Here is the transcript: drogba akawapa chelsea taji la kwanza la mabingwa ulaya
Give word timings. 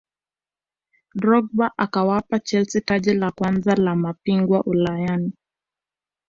drogba 1.21 1.71
akawapa 1.77 2.39
chelsea 2.39 2.81
taji 2.81 3.13
la 3.13 3.31
kwanza 3.31 3.75
la 3.75 3.95
mabingwa 3.95 4.63
ulaya 4.63 5.19